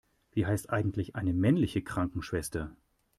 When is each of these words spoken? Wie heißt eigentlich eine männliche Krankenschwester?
Wie 0.31 0.47
heißt 0.47 0.71
eigentlich 0.71 1.15
eine 1.15 1.31
männliche 1.31 1.83
Krankenschwester? 1.83 2.75